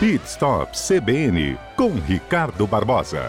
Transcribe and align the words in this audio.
Pit 0.00 0.24
Stop 0.24 0.72
CBN 0.72 1.58
com 1.76 1.90
Ricardo 1.90 2.66
Barbosa. 2.66 3.24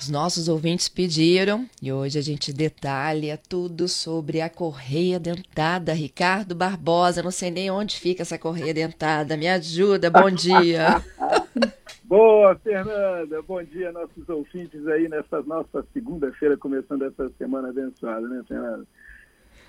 Os 0.00 0.08
nossos 0.08 0.48
ouvintes 0.48 0.88
pediram 0.88 1.68
e 1.82 1.92
hoje 1.92 2.18
a 2.18 2.22
gente 2.22 2.54
detalha 2.54 3.38
tudo 3.50 3.86
sobre 3.86 4.40
a 4.40 4.48
correia 4.48 5.20
dentada. 5.20 5.92
Ricardo 5.92 6.54
Barbosa, 6.54 7.22
não 7.22 7.30
sei 7.30 7.50
nem 7.50 7.70
onde 7.70 8.00
fica 8.00 8.22
essa 8.22 8.38
correia 8.38 8.72
dentada. 8.72 9.36
Me 9.36 9.46
ajuda, 9.46 10.08
bom 10.08 10.30
dia. 10.30 11.02
Boa, 12.02 12.56
Fernanda. 12.64 13.42
Bom 13.42 13.62
dia, 13.62 13.92
nossos 13.92 14.26
ouvintes 14.26 14.86
aí 14.86 15.06
nessa 15.06 15.42
nossa 15.42 15.84
segunda-feira, 15.92 16.56
começando 16.56 17.02
essa 17.02 17.28
semana 17.36 17.68
abençoada, 17.68 18.26
né, 18.26 18.42
Fernanda? 18.48 18.86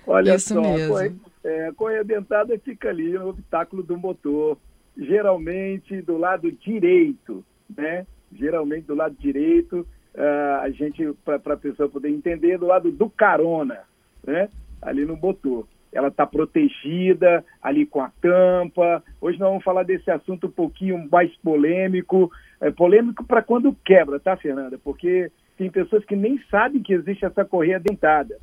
Olha 0.06 0.34
Isso 0.34 0.54
só, 0.54 0.60
mesmo. 0.60 0.84
a 0.84 0.88
correia, 0.88 1.14
é, 1.44 1.66
a 1.68 1.72
correia 1.72 2.04
dentada 2.04 2.58
fica 2.58 2.88
ali 2.88 3.12
no 3.12 3.28
obstáculo 3.28 3.82
do 3.82 3.96
motor, 3.96 4.58
geralmente 4.96 6.00
do 6.02 6.16
lado 6.16 6.50
direito, 6.50 7.44
né? 7.76 8.06
Geralmente 8.32 8.86
do 8.86 8.94
lado 8.94 9.14
direito, 9.18 9.86
ah, 10.16 10.60
a 10.62 10.70
gente, 10.70 11.12
para 11.24 11.54
a 11.54 11.56
pessoa 11.56 11.88
poder 11.88 12.10
entender, 12.10 12.58
do 12.58 12.66
lado 12.66 12.90
do 12.90 13.08
carona, 13.08 13.80
né? 14.26 14.48
Ali 14.82 15.04
no 15.04 15.16
motor. 15.16 15.66
Ela 15.92 16.08
está 16.08 16.24
protegida 16.24 17.44
ali 17.60 17.84
com 17.84 18.00
a 18.00 18.10
tampa. 18.20 19.02
Hoje 19.20 19.38
nós 19.40 19.48
vamos 19.48 19.64
falar 19.64 19.82
desse 19.82 20.08
assunto 20.10 20.46
um 20.46 20.50
pouquinho 20.50 21.08
mais 21.10 21.34
polêmico. 21.38 22.30
É 22.60 22.70
polêmico 22.70 23.24
para 23.24 23.42
quando 23.42 23.76
quebra, 23.84 24.20
tá, 24.20 24.36
Fernanda? 24.36 24.78
Porque 24.78 25.30
tem 25.56 25.68
pessoas 25.68 26.04
que 26.04 26.14
nem 26.14 26.40
sabem 26.48 26.82
que 26.82 26.92
existe 26.92 27.24
essa 27.24 27.44
correia 27.44 27.80
dentada. 27.80 28.38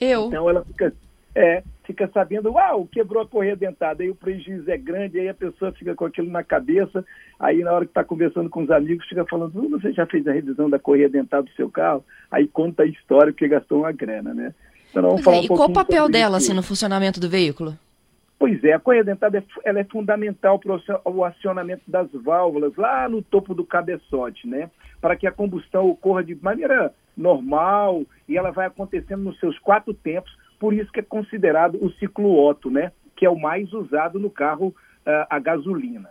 Eu. 0.00 0.26
Então 0.26 0.48
ela 0.48 0.64
fica, 0.64 0.92
é, 1.34 1.62
fica 1.84 2.08
sabendo, 2.12 2.52
uau, 2.52 2.86
quebrou 2.90 3.22
a 3.22 3.26
correia 3.26 3.56
dentada, 3.56 4.02
aí 4.02 4.10
o 4.10 4.14
prejuízo 4.14 4.70
é 4.70 4.76
grande, 4.76 5.18
aí 5.20 5.28
a 5.28 5.34
pessoa 5.34 5.72
fica 5.72 5.94
com 5.94 6.04
aquilo 6.04 6.30
na 6.30 6.42
cabeça, 6.42 7.04
aí 7.38 7.60
na 7.62 7.72
hora 7.72 7.84
que 7.84 7.90
está 7.90 8.04
conversando 8.04 8.50
com 8.50 8.62
os 8.62 8.70
amigos, 8.70 9.06
fica 9.08 9.24
falando, 9.24 9.56
"Uh, 9.58 9.70
você 9.70 9.92
já 9.92 10.06
fez 10.06 10.26
a 10.26 10.32
revisão 10.32 10.68
da 10.68 10.78
correia 10.78 11.08
dentada 11.08 11.44
do 11.44 11.52
seu 11.52 11.70
carro? 11.70 12.04
Aí 12.30 12.46
conta 12.48 12.82
a 12.82 12.86
história 12.86 13.32
porque 13.32 13.48
gastou 13.48 13.80
uma 13.80 13.92
grana, 13.92 14.34
né? 14.34 14.54
Então, 14.90 15.02
vamos 15.02 15.22
Pois 15.22 15.22
é, 15.22 15.24
falar 15.24 15.40
um 15.40 15.44
e 15.44 15.48
qual 15.48 15.68
o 15.68 15.72
papel 15.72 16.08
dela 16.08 16.38
isso. 16.38 16.46
assim, 16.46 16.56
no 16.56 16.62
funcionamento 16.62 17.20
do 17.20 17.28
veículo? 17.28 17.76
Pois 18.38 18.62
é, 18.64 18.72
a 18.72 18.78
correia 18.78 19.02
dentada 19.04 19.38
é, 19.38 19.42
ela 19.64 19.80
é 19.80 19.84
fundamental 19.84 20.58
para 20.58 20.78
o 21.06 21.24
acionamento 21.24 21.82
das 21.86 22.08
válvulas 22.12 22.74
lá 22.76 23.08
no 23.08 23.22
topo 23.22 23.54
do 23.54 23.64
cabeçote, 23.64 24.46
né? 24.46 24.70
Para 25.00 25.16
que 25.16 25.26
a 25.26 25.32
combustão 25.32 25.88
ocorra 25.88 26.22
de 26.22 26.34
maneira 26.34 26.92
normal 27.16 28.04
e 28.28 28.36
ela 28.36 28.50
vai 28.50 28.66
acontecendo 28.66 29.22
nos 29.22 29.38
seus 29.38 29.58
quatro 29.58 29.94
tempos, 29.94 30.36
por 30.58 30.72
isso 30.72 30.90
que 30.92 31.00
é 31.00 31.02
considerado 31.02 31.82
o 31.82 31.90
ciclo 31.92 32.38
Otto, 32.38 32.70
né? 32.70 32.92
Que 33.14 33.24
é 33.24 33.30
o 33.30 33.38
mais 33.38 33.72
usado 33.72 34.18
no 34.18 34.30
carro 34.30 34.74
ah, 35.04 35.26
a 35.30 35.38
gasolina. 35.38 36.10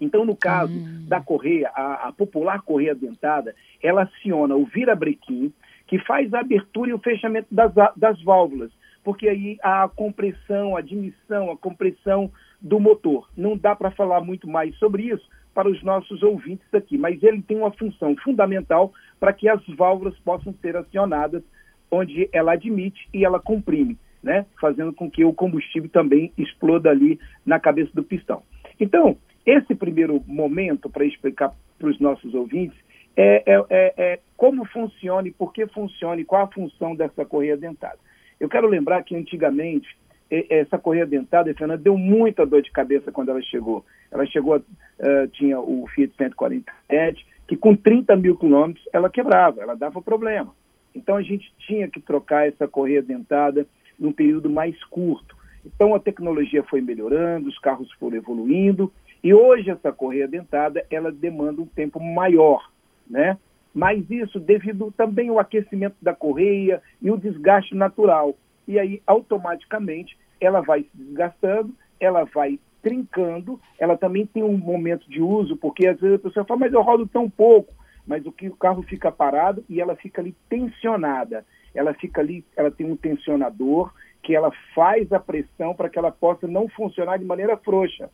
Então, 0.00 0.24
no 0.24 0.36
caso 0.36 0.74
da 1.08 1.20
correia, 1.20 1.70
a, 1.74 2.08
a 2.08 2.12
popular 2.12 2.60
correia 2.62 2.94
dentada, 2.94 3.54
ela 3.82 4.02
aciona 4.02 4.54
o 4.54 4.64
virabrequim, 4.64 5.52
que 5.86 5.98
faz 6.00 6.32
a 6.34 6.40
abertura 6.40 6.90
e 6.90 6.92
o 6.92 6.98
fechamento 6.98 7.48
das, 7.50 7.72
das 7.96 8.20
válvulas, 8.22 8.70
porque 9.02 9.28
aí 9.28 9.56
há 9.62 9.84
a 9.84 9.88
compressão, 9.88 10.76
a 10.76 10.80
admissão, 10.80 11.50
a 11.50 11.56
compressão 11.56 12.30
do 12.60 12.78
motor. 12.80 13.28
Não 13.36 13.56
dá 13.56 13.74
para 13.74 13.90
falar 13.90 14.20
muito 14.20 14.48
mais 14.48 14.76
sobre 14.76 15.04
isso 15.04 15.26
para 15.54 15.68
os 15.68 15.82
nossos 15.82 16.22
ouvintes 16.22 16.66
aqui, 16.74 16.98
mas 16.98 17.22
ele 17.22 17.40
tem 17.40 17.56
uma 17.56 17.70
função 17.70 18.14
fundamental 18.16 18.92
para 19.18 19.32
que 19.32 19.48
as 19.48 19.64
válvulas 19.68 20.18
possam 20.20 20.52
ser 20.60 20.76
acionadas 20.76 21.42
onde 21.90 22.28
ela 22.32 22.52
admite 22.52 23.08
e 23.14 23.24
ela 23.24 23.40
comprime, 23.40 23.96
né? 24.22 24.46
fazendo 24.60 24.92
com 24.92 25.10
que 25.10 25.24
o 25.24 25.32
combustível 25.32 25.88
também 25.88 26.32
exploda 26.36 26.90
ali 26.90 27.18
na 27.44 27.60
cabeça 27.60 27.90
do 27.94 28.02
pistão. 28.02 28.42
Então, 28.78 29.16
esse 29.44 29.74
primeiro 29.74 30.22
momento 30.26 30.90
para 30.90 31.04
explicar 31.04 31.54
para 31.78 31.88
os 31.88 31.98
nossos 32.00 32.34
ouvintes 32.34 32.76
é, 33.16 33.42
é- 33.46 33.64
é- 33.70 33.94
é 33.96 34.20
como 34.36 34.64
funciona 34.66 35.26
e 35.28 35.30
por 35.30 35.52
que 35.52 35.66
funciona 35.68 36.20
e 36.20 36.24
qual 36.24 36.42
a 36.42 36.52
função 36.52 36.94
dessa 36.94 37.24
correia 37.24 37.56
dentada. 37.56 37.98
Eu 38.38 38.48
quero 38.48 38.68
lembrar 38.68 39.02
que 39.04 39.16
antigamente 39.16 39.88
essa 40.28 40.76
correia 40.76 41.06
dentada, 41.06 41.54
Fernanda, 41.54 41.82
deu 41.82 41.96
muita 41.96 42.44
dor 42.44 42.60
de 42.60 42.70
cabeça 42.72 43.12
quando 43.12 43.30
ela 43.30 43.40
chegou. 43.42 43.84
Ela 44.10 44.26
chegou, 44.26 44.60
eh, 44.98 45.26
tinha 45.32 45.60
o 45.60 45.86
Fiat 45.94 46.12
147, 46.16 47.24
que 47.46 47.56
com 47.56 47.76
30 47.76 48.16
mil 48.16 48.36
quilômetros 48.36 48.84
ela 48.92 49.08
quebrava, 49.08 49.62
ela 49.62 49.74
dava 49.74 50.02
problema. 50.02 50.54
Então 50.94 51.16
a 51.16 51.22
gente 51.22 51.52
tinha 51.58 51.88
que 51.88 52.00
trocar 52.00 52.48
essa 52.48 52.66
correia 52.66 53.02
dentada 53.02 53.66
num 53.98 54.12
período 54.12 54.48
mais 54.50 54.82
curto. 54.84 55.36
Então 55.64 55.94
a 55.94 56.00
tecnologia 56.00 56.62
foi 56.62 56.80
melhorando, 56.80 57.48
os 57.48 57.58
carros 57.58 57.90
foram 57.92 58.16
evoluindo 58.16 58.92
e 59.22 59.34
hoje 59.34 59.70
essa 59.70 59.92
correia 59.92 60.28
dentada 60.28 60.84
ela 60.90 61.10
demanda 61.10 61.60
um 61.60 61.66
tempo 61.66 62.00
maior, 62.00 62.70
né? 63.08 63.36
Mas 63.74 64.08
isso 64.10 64.40
devido 64.40 64.92
também 64.96 65.28
ao 65.28 65.38
aquecimento 65.38 65.96
da 66.00 66.14
correia 66.14 66.82
e 67.02 67.10
o 67.10 67.16
desgaste 67.16 67.74
natural. 67.74 68.34
E 68.66 68.78
aí 68.78 69.02
automaticamente 69.06 70.16
ela 70.40 70.60
vai 70.60 70.82
se 70.82 70.90
desgastando, 70.94 71.74
ela 72.00 72.24
vai 72.24 72.58
trincando, 72.82 73.60
ela 73.78 73.96
também 73.96 74.26
tem 74.26 74.42
um 74.42 74.56
momento 74.56 75.08
de 75.08 75.20
uso, 75.20 75.56
porque 75.56 75.86
às 75.86 76.00
vezes 76.00 76.16
a 76.16 76.22
pessoa 76.22 76.44
fala, 76.44 76.60
mas 76.60 76.72
eu 76.72 76.82
rodo 76.82 77.06
tão 77.06 77.28
pouco 77.28 77.74
mas 78.06 78.24
o 78.24 78.32
que 78.32 78.48
o 78.48 78.56
carro 78.56 78.82
fica 78.82 79.10
parado 79.10 79.64
e 79.68 79.80
ela 79.80 79.96
fica 79.96 80.22
ali 80.22 80.34
tensionada. 80.48 81.44
Ela 81.74 81.92
fica 81.92 82.20
ali, 82.20 82.44
ela 82.56 82.70
tem 82.70 82.90
um 82.90 82.96
tensionador 82.96 83.92
que 84.22 84.34
ela 84.34 84.50
faz 84.74 85.12
a 85.12 85.18
pressão 85.18 85.74
para 85.74 85.90
que 85.90 85.98
ela 85.98 86.12
possa 86.12 86.46
não 86.46 86.68
funcionar 86.68 87.18
de 87.18 87.24
maneira 87.24 87.56
frouxa. 87.56 88.08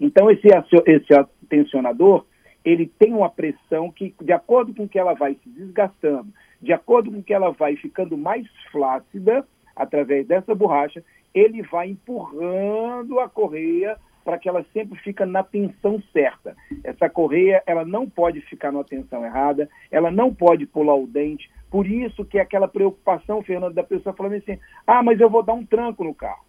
Então 0.00 0.30
esse 0.30 0.48
esse 0.86 1.28
tensionador, 1.48 2.24
ele 2.64 2.90
tem 2.98 3.12
uma 3.12 3.28
pressão 3.28 3.90
que 3.90 4.14
de 4.20 4.32
acordo 4.32 4.74
com 4.74 4.88
que 4.88 4.98
ela 4.98 5.14
vai 5.14 5.34
se 5.34 5.48
desgastando, 5.48 6.32
de 6.60 6.72
acordo 6.72 7.10
com 7.12 7.22
que 7.22 7.34
ela 7.34 7.50
vai 7.50 7.76
ficando 7.76 8.16
mais 8.16 8.46
flácida 8.72 9.46
através 9.76 10.26
dessa 10.26 10.54
borracha, 10.54 11.04
ele 11.34 11.62
vai 11.62 11.90
empurrando 11.90 13.20
a 13.20 13.28
correia 13.28 13.96
para 14.24 14.38
que 14.38 14.48
ela 14.48 14.64
sempre 14.72 14.98
fique 15.00 15.24
na 15.24 15.42
tensão 15.42 16.00
certa. 16.12 16.54
Essa 16.84 17.08
correia, 17.08 17.62
ela 17.66 17.84
não 17.84 18.08
pode 18.08 18.40
ficar 18.42 18.70
na 18.70 18.84
tensão 18.84 19.24
errada, 19.24 19.68
ela 19.90 20.10
não 20.10 20.34
pode 20.34 20.66
pular 20.66 20.94
o 20.94 21.06
dente. 21.06 21.50
Por 21.70 21.86
isso 21.86 22.24
que 22.24 22.38
é 22.38 22.42
aquela 22.42 22.68
preocupação, 22.68 23.42
Fernando, 23.42 23.74
da 23.74 23.82
pessoa 23.82 24.14
falando 24.14 24.34
assim, 24.34 24.58
ah, 24.86 25.02
mas 25.02 25.20
eu 25.20 25.30
vou 25.30 25.42
dar 25.42 25.54
um 25.54 25.64
tranco 25.64 26.04
no 26.04 26.14
carro. 26.14 26.44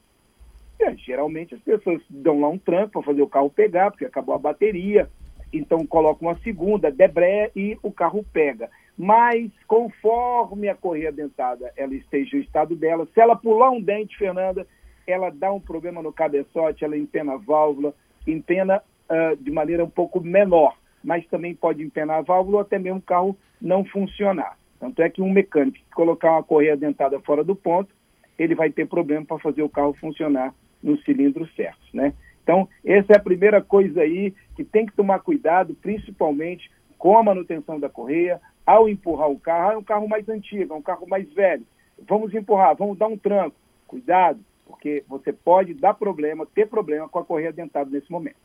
É, 0.80 0.96
geralmente 0.96 1.53
as 1.53 1.62
pessoas 1.62 2.02
dão 2.09 2.41
lá 2.41 2.50
um 2.50 2.58
tranco 2.58 2.94
para 2.94 3.03
fazer 3.03 3.22
o 3.22 3.30
carro 3.30 3.50
pegar, 3.50 3.91
porque 3.91 4.06
acabou 4.06 4.34
a 4.34 4.40
bateria, 4.40 5.08
então 5.53 5.86
colocam 5.86 6.28
uma 6.28 6.40
segunda, 6.40 6.91
debré 6.91 7.52
e 7.56 7.78
o 7.84 7.91
carro 7.91 8.25
pega. 8.34 8.70
Mas 9.01 9.50
conforme 9.66 10.69
a 10.69 10.75
correia 10.75 11.12
dentada 11.12 11.73
ela 11.75 11.95
esteja 11.95 12.38
no 12.38 12.44
estado 12.44 12.75
dela, 12.75 13.07
se 13.12 13.19
ela 13.19 13.35
pular 13.35 13.72
um 13.72 13.81
dente, 13.81 14.16
Fernanda, 14.16 14.67
ela 15.07 15.31
dá 15.31 15.51
um 15.51 15.59
problema 15.59 16.03
no 16.03 16.13
cabeçote, 16.13 16.85
ela 16.85 16.95
empena 16.95 17.34
a 17.34 17.38
válvula, 17.38 17.95
empena 18.28 18.79
ah, 19.09 19.35
de 19.40 19.50
maneira 19.50 19.84
um 19.84 19.90
pouco 19.90 20.22
menor, 20.22 20.78
mas 21.03 21.25
também 21.29 21.56
pode 21.56 21.81
empenar 21.81 22.19
a 22.19 22.22
válvula 22.22 22.57
ou 22.57 22.61
até 22.61 22.78
mesmo 22.78 23.00
o 23.00 23.01
carro 23.01 23.35
não 23.59 23.84
funcionar. 23.84 24.56
Tanto 24.79 25.01
é 25.01 25.09
que 25.09 25.19
um 25.19 25.31
mecânico 25.31 25.79
que 25.79 25.95
colocar 25.95 26.34
uma 26.34 26.44
correia 26.44 26.78
dentada 26.78 27.19
fora 27.22 27.44
do 27.44 27.56
ponto, 27.56 27.90
ele 28.38 28.53
vai 28.53 28.69
ter 28.69 28.88
problema 28.88 29.25
para 29.25 29.40
fazer 29.40 29.63
o 29.63 29.69
carro 29.69 29.94
funcionar 29.94 30.53
nos 30.84 31.03
cilindros 31.03 31.51
certos, 31.56 31.91
né? 31.91 32.13
Então, 32.44 32.69
essa 32.85 33.13
é 33.13 33.17
a 33.17 33.23
primeira 33.23 33.63
coisa 33.63 34.01
aí 34.01 34.31
que 34.56 34.63
tem 34.63 34.85
que 34.85 34.94
tomar 34.94 35.22
cuidado, 35.22 35.73
principalmente 35.81 36.69
com 37.00 37.17
a 37.17 37.23
manutenção 37.23 37.79
da 37.79 37.90
correia, 37.90 38.40
ao 38.66 38.88
empurrar 38.88 39.29
o 39.29 39.39
carro. 39.39 39.69
Ah, 39.69 39.73
é 39.73 39.77
um 39.77 39.83
carro 39.83 40.07
mais 40.07 40.27
antigo, 40.29 40.73
é 40.73 40.77
um 40.77 40.81
carro 40.81 41.07
mais 41.07 41.31
velho. 41.33 41.66
Vamos 42.07 42.33
empurrar, 42.33 42.75
vamos 42.75 42.97
dar 42.97 43.08
um 43.08 43.17
tranco. 43.17 43.55
Cuidado, 43.87 44.40
porque 44.66 45.03
você 45.08 45.34
pode 45.34 45.73
dar 45.73 45.93
problema, 45.93 46.46
ter 46.46 46.67
problema 46.67 47.08
com 47.09 47.19
a 47.19 47.25
correia 47.25 47.52
dentada 47.52 47.90
nesse 47.90 48.11
momento. 48.11 48.37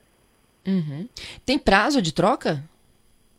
Uhum. 0.66 1.08
Tem 1.44 1.58
prazo 1.58 2.02
de 2.02 2.12
troca? 2.12 2.62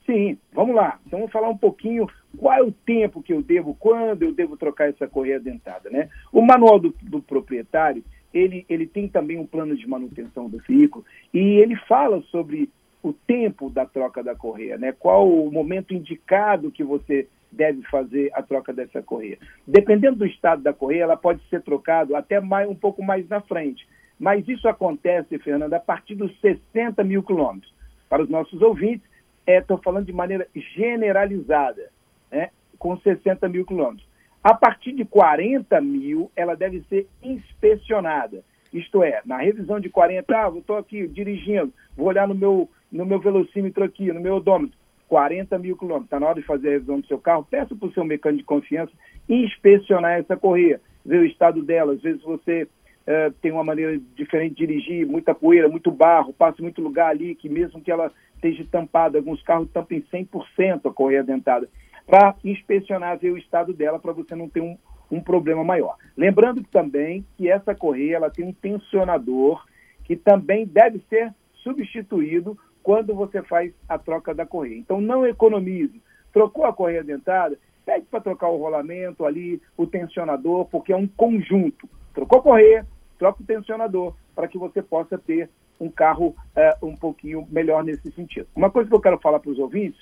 Sim, 0.06 0.38
vamos 0.54 0.74
lá. 0.74 1.00
Então 1.06 1.20
vamos 1.20 1.34
falar 1.34 1.50
um 1.50 1.58
pouquinho 1.58 2.08
qual 2.38 2.58
é 2.58 2.62
o 2.62 2.72
tempo 2.72 3.22
que 3.22 3.34
eu 3.34 3.42
devo, 3.42 3.76
quando 3.78 4.24
eu 4.24 4.32
devo 4.32 4.56
trocar 4.56 4.90
essa 4.90 5.08
correia 5.08 5.40
dentada, 5.40 5.90
né? 5.90 6.10
O 6.32 6.42
manual 6.42 6.80
do, 6.80 6.96
do 7.02 7.22
proprietário, 7.22 8.04
ele, 8.34 8.66
ele 8.70 8.88
tem 8.88 9.10
também 9.10 9.38
um 9.38 9.46
plano 9.46 9.76
de 9.76 9.88
manutenção 9.88 10.50
do 10.50 10.60
veículo 10.60 11.04
e 11.34 11.40
ele 11.40 11.76
fala 11.76 12.22
sobre 12.32 12.70
o 13.08 13.14
tempo 13.14 13.70
da 13.70 13.86
troca 13.86 14.24
da 14.24 14.36
correia, 14.36 14.78
né? 14.78 14.92
Qual 14.92 15.30
o 15.30 15.52
momento 15.52 15.94
indicado 15.94 16.72
que 16.72 16.84
você 16.84 17.28
deve 17.52 17.82
fazer 17.84 18.30
a 18.34 18.44
troca 18.44 18.74
dessa 18.74 19.02
correia. 19.02 19.38
Dependendo 19.66 20.18
do 20.18 20.26
estado 20.26 20.62
da 20.62 20.74
correia, 20.74 21.04
ela 21.04 21.18
pode 21.18 21.42
ser 21.50 21.62
trocada 21.62 22.18
até 22.18 22.40
mais, 22.40 22.70
um 22.70 22.76
pouco 22.76 23.02
mais 23.02 23.28
na 23.30 23.42
frente. 23.42 23.88
Mas 24.20 24.48
isso 24.48 24.68
acontece, 24.68 25.38
Fernando, 25.40 25.74
a 25.74 25.80
partir 25.80 26.16
dos 26.16 26.32
60 26.42 27.04
mil 27.04 27.24
quilômetros. 27.24 27.74
Para 28.10 28.24
os 28.24 28.30
nossos 28.30 28.62
ouvintes, 28.62 29.08
estou 29.46 29.78
falando 29.78 30.06
de 30.06 30.14
maneira 30.14 30.48
generalizada, 30.56 31.90
né? 32.32 32.50
com 32.78 32.98
60 32.98 33.48
mil 33.50 33.66
quilômetros. 33.66 34.08
A 34.44 34.54
partir 34.54 34.94
de 34.94 35.04
40 35.04 35.80
mil, 35.82 36.32
ela 36.36 36.56
deve 36.56 36.82
ser 36.90 37.08
inspecionada. 37.22 38.44
Isto 38.74 39.04
é, 39.04 39.22
na 39.26 39.38
revisão 39.38 39.80
de 39.80 39.90
40, 39.90 40.36
ah, 40.36 40.52
estou 40.56 40.78
aqui 40.78 41.08
dirigindo, 41.08 41.74
vou 41.96 42.08
olhar 42.08 42.28
no 42.28 42.36
meu, 42.36 42.70
no 42.92 43.06
meu 43.06 43.20
velocímetro 43.20 43.84
aqui, 43.84 44.12
no 44.12 44.20
meu 44.20 44.36
odômetro, 44.36 44.78
40 45.08 45.58
mil 45.58 45.78
quilômetros. 45.78 46.08
Está 46.08 46.20
na 46.20 46.28
hora 46.28 46.40
de 46.40 46.46
fazer 46.46 46.70
a 46.70 46.72
revisão 46.72 47.00
do 47.00 47.08
seu 47.08 47.20
carro, 47.20 47.48
peça 47.50 47.76
para 47.76 47.88
o 47.88 47.94
seu 47.94 48.04
mecânico 48.04 48.42
de 48.42 48.46
confiança 48.46 48.92
inspecionar 49.28 50.20
essa 50.20 50.36
correia, 50.36 50.82
ver 51.06 51.20
o 51.20 51.26
estado 51.26 51.62
dela. 51.62 51.94
Às 51.94 52.02
vezes 52.02 52.22
você 52.22 52.64
uh, 52.64 53.32
tem 53.42 53.52
uma 53.52 53.64
maneira 53.64 54.00
diferente 54.16 54.56
de 54.56 54.68
dirigir, 54.68 55.08
muita 55.08 55.34
poeira, 55.34 55.70
muito 55.70 55.92
barro, 55.92 56.34
passa 56.34 56.62
muito 56.62 56.82
lugar 56.82 57.10
ali 57.10 57.36
que 57.36 57.50
mesmo 57.50 57.82
que 57.82 57.92
ela 57.92 58.12
esteja 58.36 58.66
tampada, 58.72 59.18
alguns 59.18 59.42
carros 59.42 59.70
tampam 59.72 60.02
100% 60.14 60.82
a 60.86 60.94
correia 60.94 61.24
dentada, 61.24 61.68
para 62.06 62.36
inspecionar, 62.44 63.18
ver 63.18 63.32
o 63.32 63.38
estado 63.38 63.74
dela, 63.74 64.00
para 64.00 64.14
você 64.14 64.36
não 64.36 64.48
ter 64.48 64.62
um, 64.62 64.78
um 65.12 65.20
problema 65.22 65.64
maior. 65.64 65.96
Lembrando 66.16 66.64
também 66.64 67.26
que 67.36 67.50
essa 67.50 67.74
correia 67.74 68.18
ela 68.18 68.30
tem 68.30 68.46
um 68.46 68.54
tensionador 68.54 69.66
que 70.04 70.16
também 70.16 70.66
deve 70.66 71.02
ser 71.10 71.34
substituído 71.56 72.58
quando 72.88 73.14
você 73.14 73.44
faz 73.44 73.74
a 73.90 73.98
troca 73.98 74.34
da 74.34 74.46
correia. 74.46 74.78
Então 74.78 75.02
não 75.02 75.28
economize. 75.28 76.02
Trocou 76.32 76.64
a 76.64 76.72
correia 76.72 77.04
dentada, 77.04 77.60
pede 77.86 78.06
para 78.06 78.22
trocar 78.22 78.48
o 78.48 78.56
rolamento 78.56 79.26
ali, 79.26 79.62
o 79.76 79.86
tensionador, 79.86 80.64
porque 80.68 80.94
é 80.94 80.96
um 80.96 81.06
conjunto. 81.06 81.86
Trocou 82.14 82.40
a 82.40 82.42
correia, 82.42 82.88
troca 83.20 83.44
o 83.44 83.46
tensionador, 83.46 84.16
para 84.34 84.48
que 84.48 84.58
você 84.58 84.82
possa 84.82 85.18
ter 85.18 85.50
um 85.78 85.90
carro 85.90 86.28
uh, 86.28 86.88
um 86.88 86.96
pouquinho 86.96 87.46
melhor 87.52 87.84
nesse 87.84 88.10
sentido. 88.14 88.48
Uma 88.56 88.72
coisa 88.72 88.90
que 88.90 88.96
eu 88.96 89.02
quero 89.02 89.20
falar 89.20 89.42
para 89.42 89.52
os 89.52 89.60
ouvintes 89.60 90.00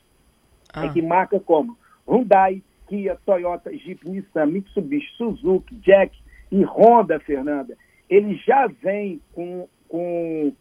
é 0.72 0.81
ah. 0.81 0.86
é 0.86 0.90
que 0.90 1.02
marca 1.02 1.40
como 1.40 1.76
Hyundai, 2.08 2.62
Kia, 2.88 3.18
Toyota, 3.26 3.76
Jeep, 3.76 4.08
Nissan, 4.08 4.46
Mitsubishi, 4.46 5.12
Suzuki, 5.18 5.74
Jack 5.78 6.16
e 6.52 6.62
Honda, 6.64 7.20
Fernanda, 7.20 7.76
ele 8.08 8.36
já 8.36 8.68
vem 8.68 9.20
com, 9.34 9.68
com 9.90 10.54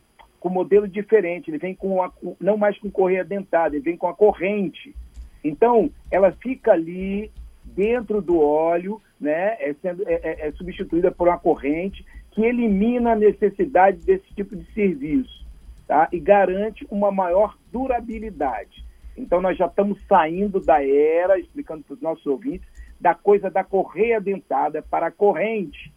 com 0.45 0.51
modelo 0.51 0.87
diferente, 0.87 1.51
ele 1.51 1.57
vem 1.57 1.75
com 1.75 2.07
não 2.39 2.59
mais 2.59 2.79
com 2.79 2.91
correia 2.91 3.25
dentada, 3.25 3.75
ele 3.75 3.83
vem 3.83 3.97
com 3.97 4.07
a 4.07 4.13
corrente. 4.13 4.95
Então, 5.43 5.91
ela 6.11 6.33
fica 6.33 6.73
ali 6.73 7.33
dentro 7.65 8.21
do 8.21 8.39
óleo, 8.39 9.01
né, 9.19 9.57
é, 9.59 9.75
sendo, 9.81 10.07
é, 10.07 10.21
é, 10.23 10.49
é 10.49 10.53
substituída 10.53 11.11
por 11.11 11.29
uma 11.29 11.39
corrente 11.39 12.05
que 12.31 12.43
elimina 12.43 13.13
a 13.13 13.17
necessidade 13.17 14.05
desse 14.05 14.35
tipo 14.35 14.55
de 14.55 14.71
serviço 14.75 15.47
tá? 15.87 16.09
e 16.13 16.21
garante 16.21 16.87
uma 16.91 17.11
maior 17.11 17.57
durabilidade. 17.73 18.85
Então, 19.17 19.41
nós 19.41 19.57
já 19.57 19.65
estamos 19.65 19.99
saindo 20.07 20.61
da 20.61 20.85
era, 20.85 21.41
explicando 21.41 21.85
para 21.85 21.95
os 21.95 22.03
nossos 22.03 22.27
ouvintes, 22.27 22.69
da 23.01 23.15
coisa 23.15 23.49
da 23.51 23.65
correia 23.65 24.21
dentada 24.21 24.83
para 24.83 25.07
a 25.07 25.11
corrente 25.11 25.91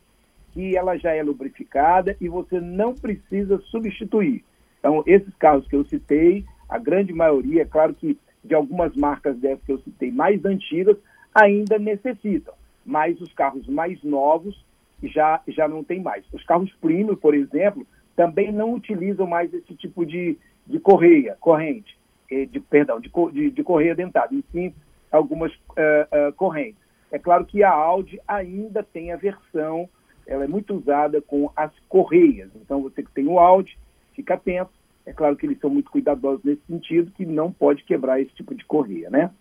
que 0.57 0.75
ela 0.75 0.98
já 0.98 1.13
é 1.13 1.21
lubrificada 1.21 2.18
e 2.19 2.27
você 2.27 2.59
não 2.59 2.95
precisa 2.95 3.59
substituir. 3.69 4.44
Então, 4.80 5.04
esses 5.06 5.31
carros 5.36 5.68
que 5.68 5.75
eu 5.75 5.86
citei, 5.86 6.44
a 6.68 6.80
grande 6.80 7.13
maioria, 7.13 7.62
é 7.62 7.65
claro 7.65 7.94
que 7.94 8.18
de 8.44 8.56
algumas 8.56 8.95
marcas 8.95 9.38
dessas 9.38 9.63
que 9.63 9.71
eu 9.71 9.77
citei 9.81 10.12
mais 10.12 10.44
antigas, 10.44 10.98
ainda 11.31 11.77
necessitam, 11.77 12.56
mas 12.83 13.21
os 13.21 13.31
carros 13.33 13.68
mais 13.68 14.01
novos 14.04 14.65
já, 15.04 15.39
já 15.48 15.68
não 15.68 15.83
tem 15.83 16.01
mais. 16.01 16.25
Os 16.33 16.44
carros 16.44 16.74
premium, 16.81 17.15
por 17.15 17.36
exemplo, 17.36 17.86
também 18.15 18.51
não 18.51 18.74
utilizam 18.74 19.27
mais 19.27 19.54
esse 19.54 19.75
tipo 19.75 20.07
de, 20.07 20.39
de 20.65 20.80
correia, 20.80 21.38
corrente, 21.39 21.95
eh, 22.31 22.48
de, 22.48 22.59
perdão, 22.59 23.00
de, 23.00 23.12
de, 23.31 23.51
de 23.51 23.63
correia 23.63 23.94
dentada, 23.94 24.33
e 24.33 24.44
sim 24.51 24.74
algumas 25.12 25.54
uh, 25.54 26.30
uh, 26.30 26.33
correntes. 26.33 26.81
É 27.12 27.19
claro 27.19 27.45
que 27.45 27.62
a 27.62 27.71
Audi 27.71 28.19
ainda 28.27 28.81
tem 28.81 29.12
a 29.12 29.18
versão 29.18 29.88
ela 30.27 30.44
é 30.44 30.47
muito 30.47 30.75
usada 30.75 31.21
com 31.21 31.51
as 31.56 31.71
correias. 31.88 32.50
Então, 32.56 32.81
você 32.81 33.01
que 33.01 33.12
tem 33.12 33.27
o 33.27 33.39
Audi, 33.39 33.77
fica 34.13 34.33
atento. 34.33 34.71
É 35.06 35.13
claro 35.13 35.38
que 35.38 35.45
eles 35.45 35.59
são 35.59 35.69
muito 35.69 35.89
cuidadosos 35.89 36.44
nesse 36.44 36.62
sentido, 36.68 37.12
que 37.12 37.25
não 37.25 37.51
pode 37.51 37.83
quebrar 37.83 38.19
esse 38.19 38.31
tipo 38.31 38.53
de 38.53 38.65
correia, 38.65 39.09
né? 39.09 39.31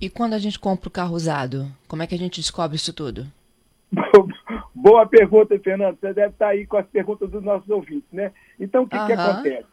E 0.00 0.10
quando 0.10 0.34
a 0.34 0.38
gente 0.38 0.58
compra 0.58 0.88
o 0.88 0.92
carro 0.92 1.14
usado, 1.14 1.66
como 1.88 2.02
é 2.02 2.06
que 2.06 2.14
a 2.14 2.18
gente 2.18 2.40
descobre 2.40 2.76
isso 2.76 2.92
tudo? 2.92 3.26
Boa 4.74 5.06
pergunta, 5.06 5.58
Fernando. 5.58 5.96
Você 5.98 6.12
deve 6.12 6.32
estar 6.32 6.48
aí 6.48 6.66
com 6.66 6.76
as 6.76 6.86
perguntas 6.86 7.30
dos 7.30 7.42
nossos 7.42 7.70
ouvintes, 7.70 8.10
né? 8.12 8.32
Então, 8.60 8.82
o 8.82 8.88
que, 8.88 8.96
uhum. 8.96 9.06
que 9.06 9.12
acontece? 9.12 9.66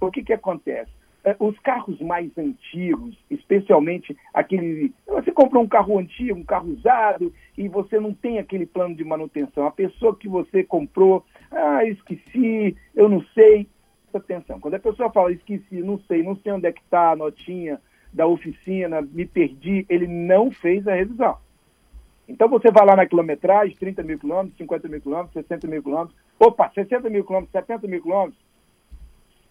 O 0.00 0.10
que, 0.10 0.24
que 0.24 0.32
acontece? 0.32 0.90
É, 1.24 1.34
os 1.40 1.58
carros 1.60 1.98
mais 2.02 2.30
antigos, 2.36 3.16
especialmente 3.30 4.14
aquele. 4.34 4.92
Você 5.06 5.32
comprou 5.32 5.62
um 5.62 5.68
carro 5.68 5.98
antigo, 5.98 6.38
um 6.38 6.44
carro 6.44 6.68
usado, 6.70 7.32
e 7.56 7.66
você 7.66 7.98
não 7.98 8.12
tem 8.12 8.38
aquele 8.38 8.66
plano 8.66 8.94
de 8.94 9.02
manutenção. 9.02 9.66
A 9.66 9.70
pessoa 9.70 10.14
que 10.14 10.28
você 10.28 10.62
comprou, 10.62 11.24
ah, 11.50 11.82
esqueci, 11.86 12.76
eu 12.94 13.08
não 13.08 13.24
sei. 13.34 13.66
Atenção, 14.12 14.60
quando 14.60 14.74
a 14.74 14.78
pessoa 14.78 15.10
fala 15.10 15.32
esqueci, 15.32 15.82
não 15.82 15.98
sei, 16.06 16.22
não 16.22 16.36
sei 16.36 16.52
onde 16.52 16.68
é 16.68 16.72
que 16.72 16.80
está 16.80 17.10
a 17.10 17.16
notinha 17.16 17.80
da 18.12 18.28
oficina, 18.28 19.02
me 19.02 19.26
perdi, 19.26 19.84
ele 19.88 20.06
não 20.06 20.52
fez 20.52 20.86
a 20.86 20.94
revisão. 20.94 21.36
Então 22.28 22.48
você 22.48 22.70
vai 22.70 22.86
lá 22.86 22.94
na 22.94 23.06
quilometragem, 23.06 23.76
30 23.76 24.04
mil 24.04 24.18
quilômetros, 24.18 24.56
50 24.56 24.88
mil 24.88 25.00
quilômetros, 25.00 25.32
60 25.32 25.66
mil 25.66 25.82
quilômetros, 25.82 26.16
opa, 26.38 26.70
60 26.72 27.10
mil 27.10 27.24
quilômetros, 27.24 27.50
70 27.50 27.88
mil 27.88 28.02
quilômetros, 28.02 28.40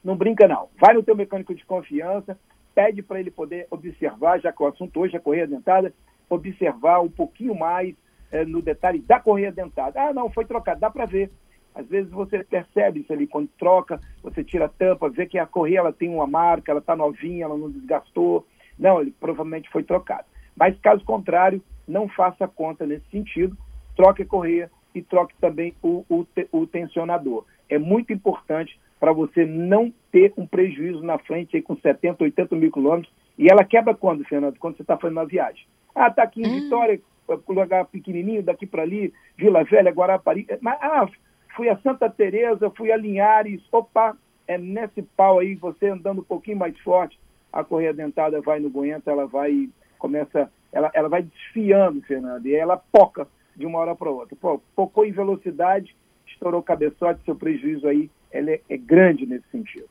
não 0.04 0.16
brinca 0.16 0.48
não. 0.48 0.70
Vai 0.80 0.94
no 0.94 1.04
teu 1.04 1.16
mecânico 1.16 1.56
de 1.56 1.66
confiança, 1.66 2.38
pede 2.76 3.02
para 3.02 3.20
ele 3.20 3.32
poder 3.32 3.68
observar, 3.70 4.40
já 4.40 4.52
que 4.52 4.62
o 4.62 4.68
assunto 4.68 5.00
hoje 5.00 5.16
é 5.16 5.20
correia 5.20 5.48
dentada, 5.48 5.94
observar 6.30 7.00
um 7.02 7.10
pouquinho 7.10 7.56
mais 7.56 7.96
é, 8.32 8.44
no 8.44 8.62
detalhe 8.62 9.00
da 9.00 9.20
correia 9.20 9.52
dentada. 9.52 10.02
Ah, 10.02 10.14
não, 10.14 10.30
foi 10.30 10.46
trocado, 10.46 10.80
dá 10.80 10.90
para 10.90 11.06
ver. 11.06 11.32
Às 11.76 11.88
vezes 11.88 12.12
você 12.12 12.44
percebe 12.44 13.00
isso 13.00 13.12
ali, 13.12 13.26
quando 13.26 13.48
troca, 13.58 14.00
você 14.22 14.44
tira 14.44 14.66
a 14.66 14.70
tampa, 14.70 15.10
vê 15.10 15.26
que 15.26 15.40
a 15.40 15.46
correia 15.46 15.80
ela 15.80 15.94
tem 15.94 16.10
uma 16.10 16.28
marca, 16.28 16.72
ela 16.72 16.80
está 16.80 16.96
novinha, 16.96 17.46
ela 17.46 17.58
não 17.58 17.70
desgastou. 17.70 18.46
Não, 18.78 19.02
ele 19.02 19.12
provavelmente 19.12 19.70
foi 19.72 19.84
trocado. 19.84 20.26
Mas 20.56 20.80
caso 20.80 21.04
contrário, 21.04 21.62
não 21.88 22.08
faça 22.08 22.48
conta 22.48 22.86
nesse 22.86 23.06
sentido, 23.10 23.58
troque 23.96 24.22
a 24.22 24.26
correia 24.26 24.70
e 24.94 25.02
troque 25.02 25.34
também 25.40 25.74
o, 25.82 26.06
o, 26.10 26.26
o 26.52 26.68
tensionador. 26.68 27.46
É 27.68 27.80
muito 27.80 28.14
importante 28.14 28.80
para 29.04 29.12
você 29.12 29.46
não 29.46 29.94
ter 30.14 30.32
um 30.38 30.48
prejuízo 30.48 31.04
na 31.04 31.18
frente 31.18 31.58
aí 31.58 31.62
com 31.62 31.76
70, 31.76 32.24
80 32.24 32.56
mil 32.56 32.72
quilômetros. 32.72 33.14
E 33.38 33.52
ela 33.52 33.66
quebra 33.66 33.94
quando, 33.94 34.24
Fernando? 34.24 34.58
Quando 34.58 34.78
você 34.78 34.82
está 34.82 34.96
fazendo 34.96 35.18
uma 35.18 35.26
viagem. 35.26 35.66
Ah, 35.94 36.08
está 36.08 36.24
aqui 36.24 36.42
em 36.42 36.48
hum. 36.48 36.62
Vitória, 36.62 37.02
lugar 37.50 37.84
pequenininho, 37.88 38.42
daqui 38.42 38.66
para 38.66 38.84
ali, 38.84 39.14
Vila 39.36 39.66
Velha, 39.66 39.92
Guarapari. 39.92 40.48
Mas, 40.62 40.78
ah, 40.82 41.06
fui 41.54 41.68
a 41.68 41.78
Santa 41.80 42.10
Teresa, 42.10 42.70
fui 42.70 42.94
a 42.94 42.96
Linhares. 42.96 43.62
Opa, 43.74 44.16
é 44.48 44.58
nesse 44.58 45.02
pau 45.02 45.40
aí, 45.40 45.54
você 45.56 45.90
andando 45.90 46.22
um 46.22 46.24
pouquinho 46.24 46.60
mais 46.60 46.80
forte, 46.80 47.20
a 47.52 47.62
correia 47.62 47.94
dentada 47.94 48.40
vai 48.40 48.62
no 48.62 48.70
goento, 48.70 49.10
ela 49.10 49.28
vai, 49.28 49.68
começa, 50.00 50.50
ela, 50.72 50.90
ela 50.94 51.10
vai 51.10 51.24
desfiando, 51.24 52.02
Fernando, 52.04 52.46
e 52.46 52.56
ela 52.56 52.78
poca 52.78 53.28
de 53.54 53.66
uma 53.66 53.80
hora 53.80 53.96
para 53.98 54.10
outra. 54.10 54.38
Pô, 54.40 54.62
pocou 54.74 55.06
em 55.06 55.12
velocidade, 55.12 55.94
estourou 56.26 56.62
o 56.62 56.64
cabeçote, 56.64 57.22
seu 57.26 57.36
prejuízo 57.36 57.86
aí 57.86 58.10
ela 58.34 58.52
é, 58.52 58.60
é 58.70 58.78
grande 58.78 59.26
nesse 59.26 59.46
sentido. 59.52 59.88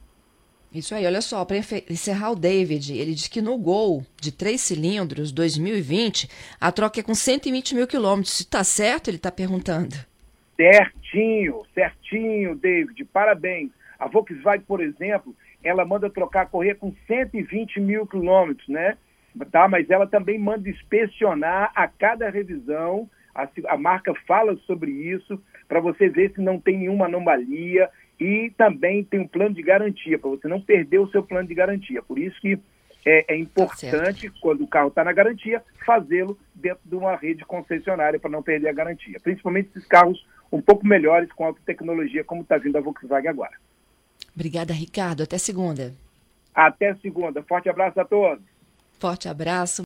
Isso 0.74 0.94
aí, 0.94 1.04
olha 1.04 1.20
só, 1.20 1.44
para 1.44 1.58
encerrar 1.58 2.30
o 2.30 2.36
David, 2.36 2.98
ele 2.98 3.12
diz 3.12 3.28
que 3.28 3.42
no 3.42 3.58
Gol 3.58 4.06
de 4.18 4.32
três 4.32 4.62
cilindros 4.62 5.30
2020, 5.30 6.28
a 6.58 6.72
troca 6.72 7.00
é 7.00 7.02
com 7.02 7.14
120 7.14 7.74
mil 7.74 7.86
quilômetros. 7.86 8.40
Está 8.40 8.64
certo, 8.64 9.08
ele 9.08 9.18
está 9.18 9.30
perguntando. 9.30 9.94
Certinho, 10.56 11.62
certinho, 11.74 12.54
David, 12.54 13.04
parabéns. 13.04 13.70
A 13.98 14.08
Volkswagen, 14.08 14.64
por 14.66 14.80
exemplo, 14.80 15.36
ela 15.62 15.84
manda 15.84 16.08
trocar 16.08 16.42
a 16.42 16.46
correia 16.46 16.74
com 16.74 16.94
120 17.06 17.78
mil 17.78 18.06
quilômetros, 18.06 18.66
né? 18.66 18.96
Tá, 19.50 19.68
mas 19.68 19.88
ela 19.90 20.06
também 20.06 20.38
manda 20.38 20.68
inspecionar 20.68 21.70
a 21.74 21.86
cada 21.86 22.30
revisão, 22.30 23.08
a, 23.34 23.48
a 23.68 23.76
marca 23.76 24.14
fala 24.26 24.56
sobre 24.66 24.90
isso, 24.90 25.40
para 25.68 25.80
você 25.80 26.08
ver 26.08 26.32
se 26.32 26.40
não 26.40 26.58
tem 26.58 26.78
nenhuma 26.78 27.06
anomalia, 27.06 27.88
e 28.22 28.50
também 28.50 29.02
tem 29.02 29.20
um 29.20 29.26
plano 29.26 29.54
de 29.54 29.62
garantia, 29.62 30.18
para 30.18 30.30
você 30.30 30.46
não 30.46 30.60
perder 30.60 30.98
o 30.98 31.08
seu 31.08 31.22
plano 31.22 31.48
de 31.48 31.54
garantia. 31.54 32.02
Por 32.02 32.18
isso 32.18 32.40
que 32.40 32.58
é, 33.04 33.34
é 33.34 33.36
importante, 33.36 34.30
quando 34.40 34.62
o 34.62 34.66
carro 34.66 34.88
está 34.88 35.02
na 35.02 35.12
garantia, 35.12 35.62
fazê-lo 35.84 36.38
dentro 36.54 36.82
de 36.84 36.94
uma 36.94 37.16
rede 37.16 37.44
concessionária 37.44 38.20
para 38.20 38.30
não 38.30 38.42
perder 38.42 38.68
a 38.68 38.72
garantia. 38.72 39.18
Principalmente 39.20 39.70
esses 39.70 39.86
carros 39.86 40.24
um 40.52 40.60
pouco 40.60 40.86
melhores 40.86 41.32
com 41.32 41.44
alta 41.44 41.60
tecnologia, 41.64 42.22
como 42.22 42.42
está 42.42 42.58
vindo 42.58 42.76
a 42.76 42.80
Volkswagen 42.80 43.30
agora. 43.30 43.56
Obrigada, 44.34 44.72
Ricardo. 44.72 45.22
Até 45.22 45.38
segunda. 45.38 45.94
Até 46.54 46.94
segunda. 46.96 47.42
Forte 47.42 47.68
abraço 47.68 47.98
a 47.98 48.04
todos. 48.04 48.44
Forte 49.00 49.28
abraço. 49.28 49.80